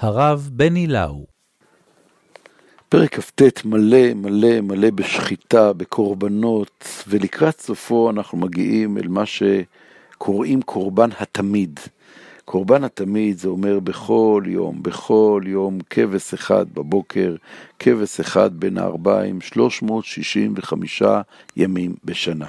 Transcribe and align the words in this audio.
הרב 0.00 0.50
בני 0.52 0.86
לאו. 0.86 1.26
פרק 2.88 3.20
כ"ט 3.20 3.64
מלא 3.64 4.14
מלא 4.14 4.60
מלא 4.60 4.90
בשחיטה, 4.90 5.72
בקורבנות, 5.72 7.04
ולקראת 7.08 7.60
סופו 7.60 8.10
אנחנו 8.10 8.38
מגיעים 8.38 8.98
אל 8.98 9.08
מה 9.08 9.24
שקוראים 9.26 10.62
קורבן 10.62 11.08
התמיד. 11.18 11.80
קורבן 12.44 12.84
התמיד 12.84 13.38
זה 13.38 13.48
אומר 13.48 13.80
בכל 13.80 14.42
יום, 14.46 14.82
בכל 14.82 15.42
יום, 15.46 15.78
כבש 15.90 16.34
אחד 16.34 16.66
בבוקר, 16.74 17.36
כבש 17.78 18.20
אחד 18.20 18.60
בין 18.60 18.78
הארבעים, 18.78 19.40
365 19.40 21.02
ימים 21.56 21.94
בשנה. 22.04 22.48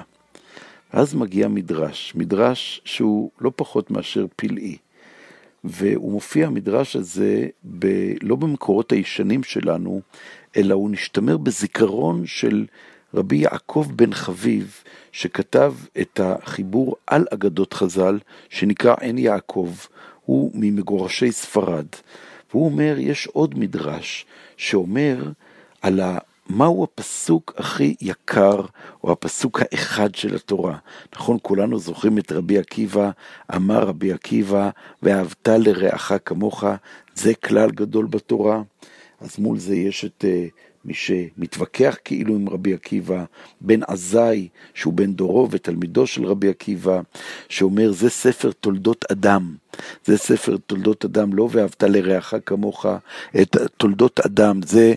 אז 0.92 1.14
מגיע 1.14 1.48
מדרש, 1.48 2.12
מדרש 2.16 2.80
שהוא 2.84 3.30
לא 3.40 3.52
פחות 3.56 3.90
מאשר 3.90 4.26
פלאי. 4.36 4.76
והוא 5.64 6.12
מופיע, 6.12 6.46
המדרש 6.46 6.96
הזה, 6.96 7.46
ב, 7.78 7.86
לא 8.22 8.36
במקורות 8.36 8.92
הישנים 8.92 9.42
שלנו, 9.42 10.00
אלא 10.56 10.74
הוא 10.74 10.90
נשתמר 10.90 11.36
בזיכרון 11.36 12.26
של 12.26 12.66
רבי 13.14 13.36
יעקב 13.36 13.86
בן 13.96 14.14
חביב, 14.14 14.82
שכתב 15.12 15.74
את 16.00 16.20
החיבור 16.22 16.96
על 17.06 17.26
אגדות 17.34 17.72
חז"ל, 17.72 18.18
שנקרא 18.48 18.94
עין 19.00 19.18
יעקב, 19.18 19.74
הוא 20.24 20.50
ממגורשי 20.54 21.32
ספרד. 21.32 21.86
והוא 22.50 22.64
אומר, 22.64 22.96
יש 22.98 23.26
עוד 23.26 23.58
מדרש 23.58 24.26
שאומר 24.56 25.30
על. 25.82 26.00
מהו 26.52 26.84
הפסוק 26.84 27.54
הכי 27.56 27.94
יקר, 28.00 28.60
או 29.04 29.12
הפסוק 29.12 29.60
האחד 29.62 30.14
של 30.14 30.34
התורה? 30.34 30.78
נכון, 31.14 31.38
כולנו 31.42 31.78
זוכרים 31.78 32.18
את 32.18 32.32
רבי 32.32 32.58
עקיבא, 32.58 33.10
אמר 33.56 33.84
רבי 33.84 34.12
עקיבא, 34.12 34.70
ואהבת 35.02 35.48
לרעך 35.48 36.12
כמוך, 36.24 36.64
זה 37.14 37.34
כלל 37.34 37.70
גדול 37.70 38.06
בתורה. 38.06 38.62
אז 39.20 39.38
מול 39.38 39.58
זה 39.58 39.76
יש 39.76 40.04
את 40.04 40.24
uh, 40.24 40.50
מי 40.84 40.94
שמתווכח 40.94 41.96
כאילו 42.04 42.34
עם 42.34 42.48
רבי 42.48 42.74
עקיבא, 42.74 43.24
בן 43.60 43.80
עזאי, 43.86 44.48
שהוא 44.74 44.92
בן 44.94 45.12
דורו 45.12 45.48
ותלמידו 45.50 46.06
של 46.06 46.24
רבי 46.24 46.48
עקיבא, 46.48 47.00
שאומר, 47.48 47.92
זה 47.92 48.10
ספר 48.10 48.50
תולדות 48.52 49.04
אדם. 49.12 49.54
זה 50.04 50.18
ספר 50.18 50.56
תולדות 50.66 51.04
אדם, 51.04 51.34
לא 51.34 51.48
ואהבת 51.52 51.82
לרעך 51.82 52.34
כמוך, 52.46 52.86
את 53.42 53.56
תולדות 53.76 54.20
אדם, 54.20 54.60
זה, 54.62 54.94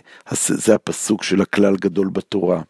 זה 0.48 0.74
הפסוק 0.74 1.22
של 1.22 1.40
הכלל 1.40 1.76
גדול 1.76 2.08
בתורה. 2.08 2.60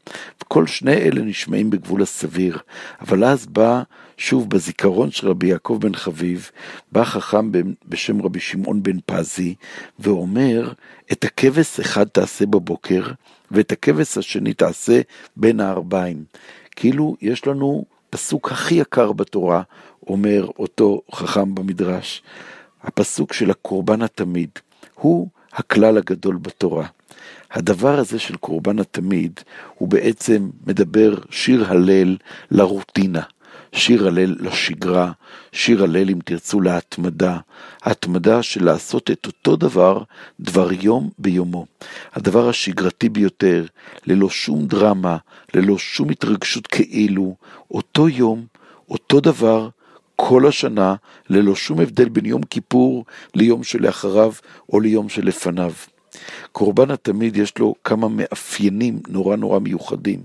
כל 0.48 0.66
שני 0.66 0.94
אלה 0.94 1.22
נשמעים 1.22 1.70
בגבול 1.70 2.02
הסביר, 2.02 2.58
אבל 3.00 3.24
אז 3.24 3.46
בא, 3.46 3.82
שוב, 4.18 4.50
בזיכרון 4.50 5.10
של 5.10 5.28
רבי 5.28 5.46
יעקב 5.46 5.78
בן 5.80 5.94
חביב, 5.94 6.50
בא 6.92 7.04
חכם 7.04 7.50
בשם 7.88 8.22
רבי 8.22 8.40
שמעון 8.40 8.82
בן 8.82 8.98
פזי, 9.06 9.54
ואומר, 9.98 10.72
את 11.12 11.24
הכבש 11.24 11.80
אחד 11.80 12.04
תעשה 12.08 12.46
בבוקר, 12.46 13.02
ואת 13.50 13.72
הכבש 13.72 14.18
השני 14.18 14.54
תעשה 14.54 15.00
בין 15.36 15.60
הערביים. 15.60 16.24
כאילו, 16.76 17.16
יש 17.20 17.46
לנו 17.46 17.84
פסוק 18.10 18.52
הכי 18.52 18.74
יקר 18.74 19.12
בתורה, 19.12 19.62
אומר 20.06 20.48
אותו 20.58 21.00
חכם 21.14 21.54
במדרש, 21.54 22.22
הפסוק 22.82 23.32
של 23.32 23.50
הקורבן 23.50 24.02
התמיד, 24.02 24.50
הוא 24.94 25.28
הכלל 25.52 25.98
הגדול 25.98 26.36
בתורה. 26.36 26.86
הדבר 27.50 27.98
הזה 27.98 28.18
של 28.18 28.36
קורבן 28.36 28.78
התמיד, 28.78 29.40
הוא 29.74 29.88
בעצם 29.88 30.50
מדבר 30.66 31.14
שיר 31.30 31.64
הלל 31.70 32.16
לרוטינה. 32.50 33.22
שיר 33.72 34.06
הלל 34.06 34.36
לשגרה, 34.40 35.12
שיר 35.52 35.84
הלל 35.84 36.10
אם 36.10 36.18
תרצו 36.24 36.60
להתמדה, 36.60 37.38
ההתמדה 37.82 38.42
של 38.42 38.64
לעשות 38.64 39.10
את 39.10 39.26
אותו 39.26 39.56
דבר, 39.56 40.02
דבר 40.40 40.68
יום 40.72 41.10
ביומו. 41.18 41.66
הדבר 42.12 42.48
השגרתי 42.48 43.08
ביותר, 43.08 43.66
ללא 44.06 44.30
שום 44.30 44.66
דרמה, 44.66 45.16
ללא 45.54 45.78
שום 45.78 46.10
התרגשות 46.10 46.66
כאילו, 46.66 47.36
אותו 47.70 48.08
יום, 48.08 48.46
אותו 48.90 49.20
דבר, 49.20 49.68
כל 50.16 50.46
השנה, 50.46 50.94
ללא 51.30 51.54
שום 51.54 51.80
הבדל 51.80 52.08
בין 52.08 52.26
יום 52.26 52.42
כיפור 52.42 53.04
ליום 53.34 53.64
שלאחריו 53.64 54.32
או 54.72 54.80
ליום 54.80 55.08
שלפניו. 55.08 55.72
קורבן 56.52 56.90
התמיד 56.90 57.36
יש 57.36 57.58
לו 57.58 57.74
כמה 57.84 58.08
מאפיינים 58.08 59.00
נורא 59.08 59.36
נורא 59.36 59.58
מיוחדים, 59.58 60.20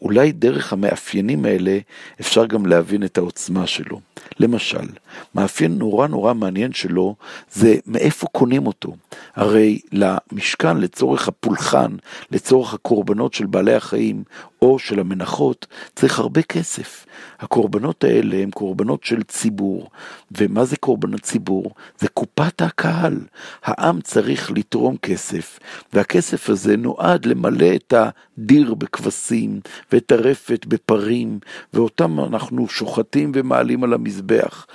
ואולי 0.00 0.32
דרך 0.32 0.72
המאפיינים 0.72 1.44
האלה 1.44 1.78
אפשר 2.20 2.46
גם 2.46 2.66
להבין 2.66 3.04
את 3.04 3.18
העוצמה 3.18 3.66
שלו. 3.66 4.00
למשל, 4.40 4.86
מאפיין 5.34 5.78
נורא 5.78 6.06
נורא 6.06 6.34
מעניין 6.34 6.72
שלו 6.72 7.14
זה 7.52 7.76
מאיפה 7.86 8.26
קונים 8.26 8.66
אותו. 8.66 8.96
הרי 9.36 9.78
למשכן, 9.92 10.76
לצורך 10.76 11.28
הפולחן, 11.28 11.96
לצורך 12.30 12.74
הקורבנות 12.74 13.34
של 13.34 13.46
בעלי 13.46 13.74
החיים 13.74 14.22
או 14.66 14.78
של 14.78 15.00
המנחות, 15.00 15.66
צריך 15.94 16.18
הרבה 16.18 16.42
כסף. 16.42 17.06
הקורבנות 17.38 18.04
האלה 18.04 18.36
הם 18.36 18.50
קורבנות 18.50 19.04
של 19.04 19.22
ציבור. 19.22 19.90
ומה 20.38 20.64
זה 20.64 20.76
קורבנות 20.76 21.20
ציבור? 21.20 21.74
זה 21.98 22.08
קופת 22.08 22.62
הקהל. 22.62 23.20
העם 23.64 24.00
צריך 24.00 24.50
לתרום 24.50 24.96
כסף, 24.96 25.58
והכסף 25.92 26.50
הזה 26.50 26.76
נועד 26.76 27.26
למלא 27.26 27.74
את 27.74 27.94
הדיר 27.96 28.74
בכבשים, 28.74 29.60
ואת 29.92 30.12
הרפת 30.12 30.66
בפרים, 30.66 31.38
ואותם 31.72 32.20
אנחנו 32.20 32.68
שוחטים 32.68 33.32
ומעלים 33.34 33.84
על 33.84 33.92
המזבח. 33.92 34.66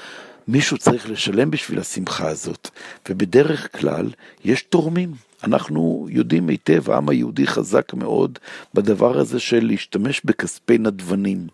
מישהו 0.48 0.78
צריך 0.78 1.10
לשלם 1.10 1.52
בשביל 1.52 1.80
השמחה 1.80 2.28
הזאת, 2.28 2.70
ובדרך 3.10 3.80
כלל 3.80 4.10
יש 4.46 4.62
תורמים. 4.62 5.31
אנחנו 5.44 6.08
יודעים 6.10 6.48
היטב, 6.48 6.92
העם 6.92 7.10
היהודי 7.10 7.48
חזק 7.48 7.94
מאוד 7.94 8.40
בדבר 8.74 9.18
הזה 9.18 9.40
של 9.40 9.66
להשתמש 9.66 10.22
בכספי 10.26 10.78
נדבנים, 10.78 11.48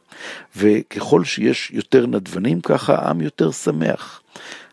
וככל 0.55 1.23
שיש 1.23 1.71
יותר 1.71 2.05
נדבנים, 2.05 2.61
ככה 2.61 2.95
העם 2.95 3.21
יותר 3.21 3.51
שמח. 3.51 4.21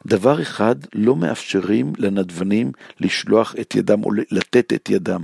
דבר 0.07 0.43
אחד, 0.43 0.77
לא 0.95 1.17
מאפשרים 1.17 1.93
לנדבנים 1.99 2.73
לשלוח 3.01 3.55
את 3.61 3.75
ידם 3.75 4.05
או 4.05 4.11
לתת 4.31 4.73
את 4.73 4.91
ידם. 4.91 5.23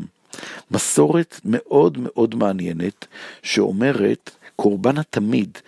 מסורת 0.71 1.41
מאוד 1.45 1.99
מאוד 2.01 2.35
מעניינת 2.35 3.07
שאומרת, 3.43 4.31
קורבן 4.57 4.99
התמיד, 4.99 5.59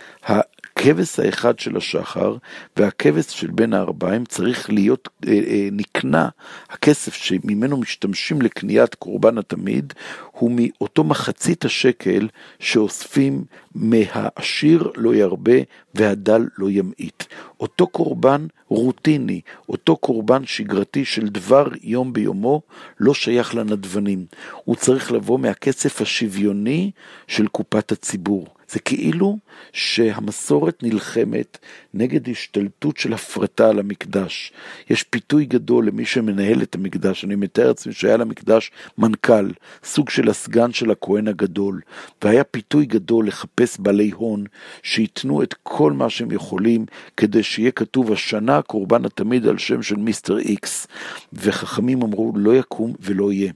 הכבש 0.83 1.19
האחד 1.19 1.59
של 1.59 1.77
השחר 1.77 2.37
והכבש 2.77 3.41
של 3.41 3.51
בין 3.51 3.73
הארבעים 3.73 4.25
צריך 4.25 4.71
להיות 4.71 5.09
אה, 5.27 5.33
אה, 5.33 5.69
נקנה, 5.73 6.29
הכסף 6.71 7.15
שממנו 7.15 7.77
משתמשים 7.77 8.43
לקניית 8.43 8.95
קורבן 8.95 9.39
התמיד, 9.39 9.93
הוא 10.33 10.51
מאותו 10.55 11.05
מחצית 11.05 11.65
השקל 11.65 12.29
שאוספים 12.59 13.45
מהעשיר 13.75 14.91
לא 14.97 15.15
ירבה 15.15 15.59
והדל 15.95 16.47
לא 16.59 16.71
ימעיט. 16.71 17.25
אותו 17.61 17.87
קורבן 17.87 18.47
רוטיני, 18.69 19.41
אותו 19.69 19.97
קורבן 19.97 20.47
שגרתי 20.47 21.05
של 21.05 21.29
דבר 21.29 21.69
יום 21.83 22.13
ביומו, 22.13 22.63
לא 23.01 23.15
שייך 23.15 23.55
לנדבנים. 23.55 24.27
הוא 24.65 24.77
צריך 24.77 25.13
לבוא 25.13 25.39
מהכסף 25.39 26.01
השוויוני 26.01 26.91
של 27.27 27.47
קופת 27.47 27.93
הציבור. 27.93 28.47
זה 28.73 28.81
כאילו 28.81 29.39
שהמסורת 29.73 30.83
נלחמת 30.83 31.59
נגד 31.95 32.29
השתלטות 32.29 32.97
של 32.97 33.13
הפרטה 33.13 33.69
על 33.69 33.79
המקדש. 33.79 34.53
יש 34.91 35.03
פיתוי 35.03 35.45
גדול 35.45 35.87
למי 35.87 36.05
שמנהל 36.05 36.63
את 36.63 36.75
המקדש, 36.75 37.25
אני 37.25 37.35
מתאר 37.35 37.69
לעצמי 37.69 37.93
שהיה 37.93 38.17
למקדש 38.17 38.71
מנכ"ל, 38.99 39.51
סוג 39.85 40.11
של 40.11 40.29
הסגן 40.29 40.73
של 40.73 40.91
הכהן 40.91 41.29
הגדול, 41.29 41.81
והיה 42.25 42.45
פיתוי 42.45 42.87
גדול 42.87 43.27
לחפש 43.27 43.79
בעלי 43.79 44.11
הון 44.11 44.45
שייתנו 44.83 45.43
את 45.43 45.55
כל 45.63 45.93
מה 45.93 46.11
שהם 46.11 46.31
יכולים 46.31 46.87
כדי 47.17 47.43
שיהיה 47.43 47.71
כתוב 47.71 48.13
השנה 48.13 48.63
קורבן 48.63 49.05
התמיד 49.05 49.47
על 49.47 49.59
שם 49.59 49.83
של 49.83 49.97
מיסטר 49.97 50.39
איקס, 50.39 50.87
וחכמים 51.33 52.03
אמרו 52.03 52.33
לא 52.37 52.57
יקום 52.57 52.93
ולא 53.01 53.33
יהיה. 53.33 53.53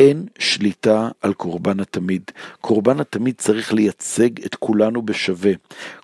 אין 0.00 0.26
שליטה 0.38 1.08
על 1.22 1.32
קורבן 1.32 1.80
התמיד. 1.80 2.22
קורבן 2.60 3.00
התמיד 3.00 3.34
צריך 3.38 3.72
לייצג 3.72 4.44
את 4.46 4.54
כולנו 4.54 5.02
בשווה. 5.02 5.52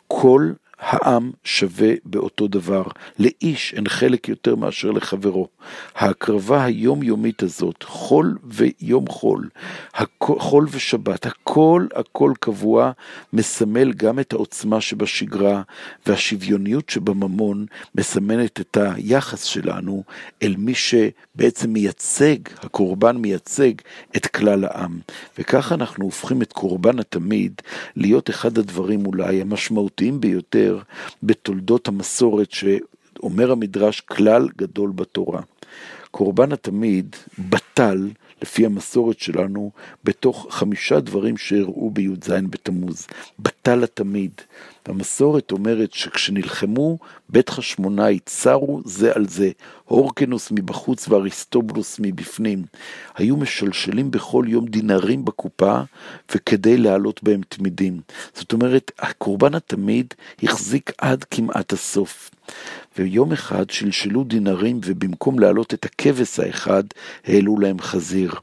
כל 0.08 0.52
העם 0.80 1.30
שווה 1.44 1.92
באותו 2.04 2.48
דבר, 2.48 2.82
לאיש 3.18 3.74
אין 3.74 3.88
חלק 3.88 4.28
יותר 4.28 4.56
מאשר 4.56 4.90
לחברו. 4.90 5.48
ההקרבה 5.94 6.64
היומיומית 6.64 7.42
הזאת, 7.42 7.82
חול 7.82 8.38
ויום 8.44 9.06
חול, 9.08 9.48
חול 10.20 10.66
ושבת, 10.70 11.26
הכל 11.26 11.86
הכל 11.94 12.32
קבוע, 12.40 12.92
מסמל 13.32 13.92
גם 13.92 14.18
את 14.18 14.32
העוצמה 14.32 14.80
שבשגרה, 14.80 15.62
והשוויוניות 16.06 16.90
שבממון 16.90 17.66
מסמנת 17.94 18.60
את 18.60 18.76
היחס 18.80 19.42
שלנו 19.42 20.02
אל 20.42 20.54
מי 20.58 20.74
שבעצם 20.74 21.72
מייצג, 21.72 22.36
הקורבן 22.62 23.16
מייצג 23.16 23.72
את 24.16 24.26
כלל 24.26 24.64
העם. 24.64 24.98
וככה 25.38 25.74
אנחנו 25.74 26.04
הופכים 26.04 26.42
את 26.42 26.52
קורבן 26.52 26.98
התמיד 26.98 27.62
להיות 27.96 28.30
אחד 28.30 28.58
הדברים 28.58 29.06
אולי 29.06 29.40
המשמעותיים 29.40 30.20
ביותר. 30.20 30.65
ביותר 30.66 30.82
בתולדות 31.22 31.88
המסורת 31.88 32.50
שאומר 32.50 33.52
המדרש 33.52 34.00
כלל 34.00 34.48
גדול 34.56 34.90
בתורה. 34.94 35.40
קורבן 36.10 36.52
התמיד 36.52 37.16
בטל, 37.38 38.08
לפי 38.42 38.66
המסורת 38.66 39.18
שלנו, 39.18 39.70
בתוך 40.04 40.46
חמישה 40.50 41.00
דברים 41.00 41.36
שאירעו 41.36 41.90
בי"ז 41.90 42.30
בתמוז. 42.50 43.06
בטל 43.38 43.84
התמיד. 43.84 44.30
המסורת 44.86 45.52
אומרת 45.52 45.92
שכשנלחמו, 45.92 46.98
בית 47.28 47.48
חשמונאי 47.48 48.18
צרו 48.24 48.80
זה 48.84 49.12
על 49.14 49.28
זה, 49.28 49.50
הורקנוס 49.84 50.50
מבחוץ 50.50 51.08
ואריסטובולוס 51.08 51.96
מבפנים. 52.00 52.64
היו 53.16 53.36
משלשלים 53.36 54.10
בכל 54.10 54.44
יום 54.48 54.66
דינרים 54.66 55.24
בקופה, 55.24 55.80
וכדי 56.34 56.76
להעלות 56.76 57.22
בהם 57.22 57.40
תמידים. 57.48 58.00
זאת 58.34 58.52
אומרת, 58.52 58.92
הקורבן 58.98 59.54
התמיד 59.54 60.14
החזיק 60.42 60.92
עד 60.98 61.24
כמעט 61.24 61.72
הסוף. 61.72 62.30
ויום 62.98 63.32
אחד 63.32 63.70
שלשלו 63.70 64.24
דינרים, 64.24 64.80
ובמקום 64.84 65.38
להעלות 65.38 65.74
את 65.74 65.84
הכבש 65.84 66.40
האחד, 66.40 66.84
העלו 67.24 67.58
להם 67.58 67.80
חזיר. 67.80 68.34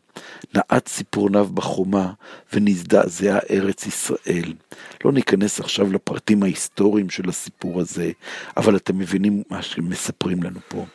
נעץ 0.56 0.84
ציפורניו 0.86 1.48
בחומה, 1.54 2.12
ונזדעזעה 2.54 3.40
ארץ 3.50 3.88
ישראל. 3.88 4.54
לא 5.06 5.12
ניכנס 5.12 5.60
עכשיו 5.60 5.92
לפרטים 5.94 6.44
ההיסטוריים 6.44 7.10
של 7.10 7.30
הסיפור 7.30 7.82
הזה, 7.82 8.12
אבל 8.58 8.76
אתם 8.76 8.98
מבינים 8.98 9.44
מה 9.50 9.62
שמספרים 9.62 10.44
לנו 10.44 10.60
פה. 10.68 10.86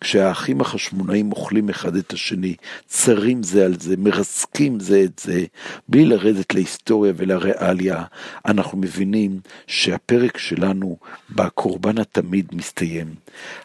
כשהאחים 0.00 0.60
החשמונאים 0.60 1.32
אוכלים 1.32 1.68
אחד 1.68 1.96
את 1.96 2.12
השני, 2.12 2.54
צרים 2.86 3.42
זה 3.42 3.64
על 3.64 3.74
זה, 3.80 3.96
מרסקים 3.96 4.80
זה 4.80 5.02
את 5.04 5.18
זה, 5.18 5.44
בלי 5.88 6.04
לרדת 6.04 6.54
להיסטוריה 6.54 7.12
ולריאליה, 7.16 8.04
אנחנו 8.46 8.78
מבינים 8.78 9.40
שהפרק 9.66 10.38
שלנו 10.38 10.96
בקורבן 11.30 11.98
התמיד 11.98 12.46
מסתיים. 12.52 13.14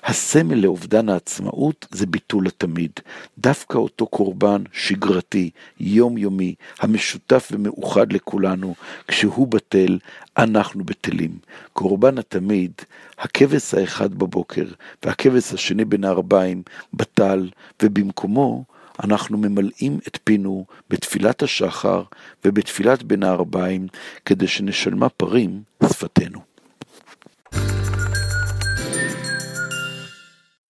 הסמל 0.04 0.56
לאובדן 0.56 1.10
העצמאות 1.10 1.88
זה 1.92 2.06
ביטול 2.06 2.48
התמיד. 2.48 2.92
דווקא 3.38 3.78
אותו 3.78 4.07
קורבן 4.07 4.64
שגרתי, 5.01 5.50
יומיומי, 5.80 6.56
המשותף 6.80 7.50
ומאוחד 7.51 8.13
לכולנו, 8.13 8.75
כשהוא 9.07 9.48
בטל, 9.48 9.98
אנחנו 10.38 10.83
בטלים. 10.83 11.31
קורבן 11.74 12.18
התמיד, 12.18 12.71
הכבש 13.18 13.74
האחד 13.74 14.13
בבוקר 14.13 14.65
והכבש 15.06 15.53
השני 15.53 15.86
בין 15.86 16.03
הארבעים 16.03 16.63
בטל, 16.94 17.50
ובמקומו 17.83 18.63
אנחנו 19.03 19.38
ממלאים 19.38 20.00
את 20.07 20.18
פינו 20.24 20.65
בתפילת 20.89 21.44
השחר 21.44 22.04
ובתפילת 22.45 23.04
בין 23.04 23.24
הארבעים, 23.24 23.88
כדי 24.25 24.47
שנשלמה 24.47 25.09
פרים 25.09 25.62
שפתנו. 25.83 26.39